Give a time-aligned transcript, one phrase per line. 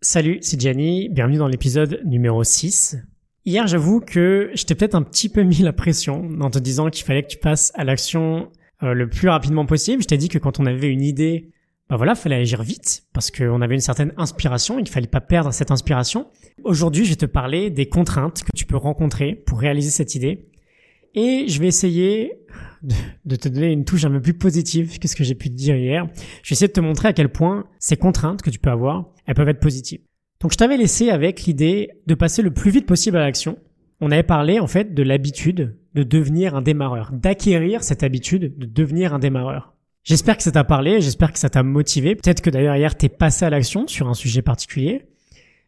[0.00, 2.98] Salut, c'est Gianni, bienvenue dans l'épisode numéro 6.
[3.44, 6.88] Hier, j'avoue que je t'ai peut-être un petit peu mis la pression en te disant
[6.88, 8.48] qu'il fallait que tu passes à l'action
[8.84, 10.00] euh, le plus rapidement possible.
[10.00, 11.50] Je t'ai dit que quand on avait une idée,
[11.88, 15.20] bah voilà, fallait agir vite parce qu'on avait une certaine inspiration et qu'il fallait pas
[15.20, 16.28] perdre cette inspiration.
[16.62, 20.46] Aujourd'hui, je vais te parler des contraintes que tu peux rencontrer pour réaliser cette idée.
[21.16, 22.46] Et je vais essayer
[23.24, 25.54] de, te donner une touche un peu plus positive que ce que j'ai pu te
[25.54, 26.06] dire hier.
[26.42, 29.12] Je vais essayer de te montrer à quel point ces contraintes que tu peux avoir,
[29.26, 30.00] elles peuvent être positives.
[30.40, 33.58] Donc je t'avais laissé avec l'idée de passer le plus vite possible à l'action.
[34.00, 38.66] On avait parlé en fait de l'habitude de devenir un démarreur, d'acquérir cette habitude de
[38.66, 39.74] devenir un démarreur.
[40.04, 42.14] J'espère que ça t'a parlé, j'espère que ça t'a motivé.
[42.14, 45.06] Peut-être que d'ailleurs hier t'es passé à l'action sur un sujet particulier.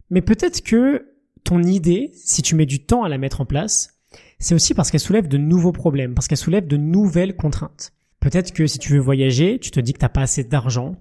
[0.09, 1.07] Mais peut-être que
[1.45, 4.00] ton idée, si tu mets du temps à la mettre en place,
[4.39, 7.93] c'est aussi parce qu'elle soulève de nouveaux problèmes, parce qu'elle soulève de nouvelles contraintes.
[8.21, 10.97] Peut-être que si tu veux voyager, tu te dis que t'as pas assez d'argent.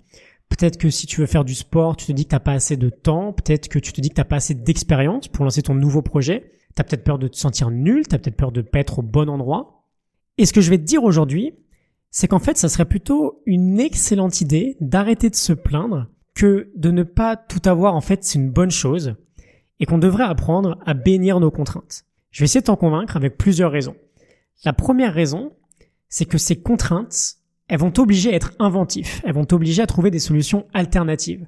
[0.50, 2.78] Peut-être que si tu veux faire du sport, tu te dis que t'as pas assez
[2.78, 3.34] de temps.
[3.34, 6.52] Peut-être que tu te dis que t'as pas assez d'expérience pour lancer ton nouveau projet.
[6.76, 9.30] T'as peut-être peur de te sentir nul, t'as peut-être peur de pas être au bon
[9.30, 9.86] endroit.
[10.38, 11.54] Et ce que je vais te dire aujourd'hui,
[12.12, 16.90] c'est qu'en fait, ça serait plutôt une excellente idée d'arrêter de se plaindre que de
[16.90, 19.16] ne pas tout avoir, en fait, c'est une bonne chose
[19.80, 22.06] et qu'on devrait apprendre à bénir nos contraintes.
[22.32, 23.96] Je vais essayer de t'en convaincre avec plusieurs raisons.
[24.66, 25.54] La première raison,
[26.10, 27.36] c'est que ces contraintes,
[27.68, 31.46] elles vont t'obliger à être inventif, elles vont t'obliger à trouver des solutions alternatives.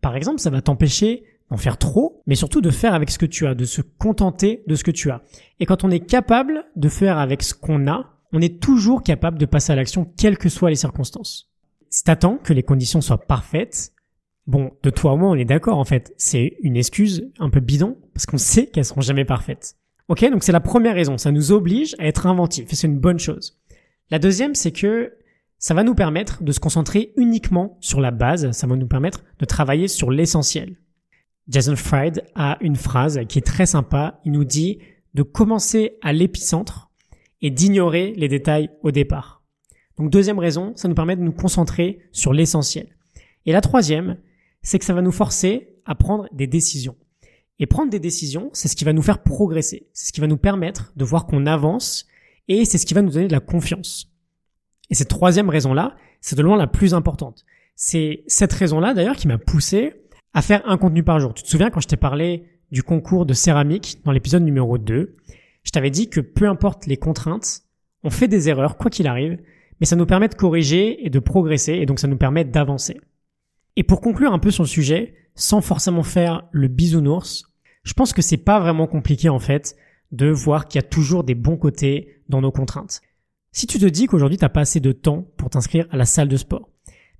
[0.00, 3.26] Par exemple, ça va t'empêcher d'en faire trop, mais surtout de faire avec ce que
[3.26, 5.22] tu as, de se contenter de ce que tu as.
[5.60, 9.38] Et quand on est capable de faire avec ce qu'on a, on est toujours capable
[9.38, 11.50] de passer à l'action quelles que soient les circonstances.
[11.90, 13.92] Si t'attends que les conditions soient parfaites,
[14.46, 17.60] bon, de toi au moins on est d'accord en fait, c'est une excuse un peu
[17.60, 19.76] bidon, parce qu'on sait qu'elles seront jamais parfaites.
[20.08, 21.16] Ok, donc c'est la première raison.
[21.16, 23.58] Ça nous oblige à être inventif et c'est une bonne chose.
[24.10, 25.14] La deuxième, c'est que
[25.58, 28.50] ça va nous permettre de se concentrer uniquement sur la base.
[28.50, 30.76] Ça va nous permettre de travailler sur l'essentiel.
[31.48, 34.20] Jason Fried a une phrase qui est très sympa.
[34.24, 34.78] Il nous dit
[35.14, 36.90] de commencer à l'épicentre
[37.40, 39.42] et d'ignorer les détails au départ.
[39.96, 42.88] Donc deuxième raison, ça nous permet de nous concentrer sur l'essentiel.
[43.46, 44.18] Et la troisième,
[44.62, 46.96] c'est que ça va nous forcer à prendre des décisions.
[47.58, 49.88] Et prendre des décisions, c'est ce qui va nous faire progresser.
[49.92, 52.06] C'est ce qui va nous permettre de voir qu'on avance
[52.48, 54.10] et c'est ce qui va nous donner de la confiance.
[54.90, 57.44] Et cette troisième raison-là, c'est de loin la plus importante.
[57.76, 59.94] C'est cette raison-là d'ailleurs qui m'a poussé
[60.32, 61.32] à faire un contenu par jour.
[61.32, 65.16] Tu te souviens quand je t'ai parlé du concours de céramique dans l'épisode numéro 2,
[65.62, 67.62] je t'avais dit que peu importe les contraintes,
[68.02, 69.38] on fait des erreurs quoi qu'il arrive,
[69.80, 73.00] mais ça nous permet de corriger et de progresser et donc ça nous permet d'avancer.
[73.76, 77.52] Et pour conclure un peu sur le sujet, sans forcément faire le bisounours,
[77.82, 79.76] je pense que c'est pas vraiment compliqué en fait
[80.12, 83.00] de voir qu'il y a toujours des bons côtés dans nos contraintes.
[83.52, 86.28] Si tu te dis qu'aujourd'hui t'as pas assez de temps pour t'inscrire à la salle
[86.28, 86.68] de sport,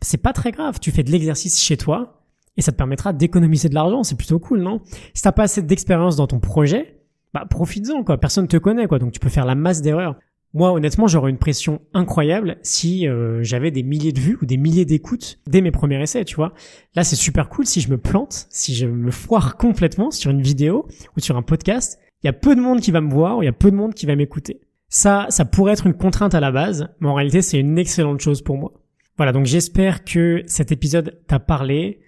[0.01, 2.23] c'est pas très grave, tu fais de l'exercice chez toi
[2.57, 4.81] et ça te permettra d'économiser de l'argent, c'est plutôt cool, non?
[5.13, 7.01] Si t'as pas assez d'expérience dans ton projet,
[7.33, 10.17] bah profites-en quoi, personne te connaît quoi, donc tu peux faire la masse d'erreurs.
[10.55, 14.57] Moi, honnêtement, j'aurais une pression incroyable si euh, j'avais des milliers de vues ou des
[14.57, 16.55] milliers d'écoutes dès mes premiers essais, tu vois.
[16.95, 20.43] Là, c'est super cool si je me plante, si je me foire complètement sur une
[20.43, 21.99] vidéo ou sur un podcast.
[22.23, 23.73] Il y a peu de monde qui va me voir ou il y a peu
[23.73, 24.61] de monde qui va m'écouter.
[24.89, 28.21] Ça, ça pourrait être une contrainte à la base, mais en réalité, c'est une excellente
[28.21, 28.73] chose pour moi.
[29.17, 31.99] Voilà, donc j'espère que cet épisode t'a parlé.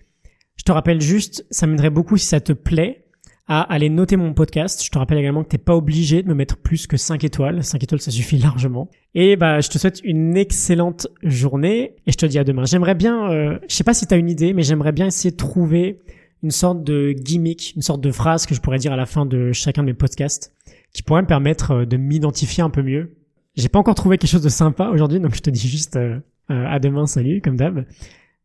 [0.55, 3.06] Je te rappelle juste, ça m'aiderait beaucoup si ça te plaît
[3.49, 4.85] à aller noter mon podcast.
[4.85, 7.63] Je te rappelle également que t'es pas obligé de me mettre plus que 5 étoiles.
[7.63, 8.91] 5 étoiles, ça suffit largement.
[9.15, 12.65] Et bah, je te souhaite une excellente journée et je te dis à demain.
[12.65, 15.37] J'aimerais bien, euh, je sais pas si t'as une idée, mais j'aimerais bien essayer de
[15.37, 16.01] trouver
[16.43, 19.27] une sorte de gimmick, une sorte de phrase que je pourrais dire à la fin
[19.27, 20.53] de chacun de mes podcasts
[20.93, 23.17] qui pourrait me permettre euh, de m'identifier un peu mieux.
[23.57, 26.19] J'ai pas encore trouvé quelque chose de sympa aujourd'hui, donc je te dis juste euh,
[26.49, 27.87] à demain, salut, comme d'hab.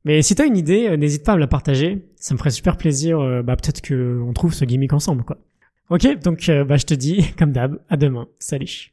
[0.03, 2.03] Mais si t'as une idée, euh, n'hésite pas à me la partager.
[2.15, 3.19] Ça me ferait super plaisir.
[3.19, 5.37] Euh, bah, peut-être que on trouve ce gimmick ensemble, quoi.
[5.89, 8.27] Ok, donc euh, bah, je te dis, comme d'hab, à demain.
[8.39, 8.91] Salut.